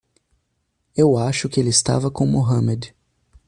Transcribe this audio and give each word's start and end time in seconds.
Eu 0.97 1.15
acho 1.15 1.47
que 1.47 1.59
ele 1.59 1.69
estava 1.69 2.09
com 2.09 2.25
Mohamed. 2.25 2.95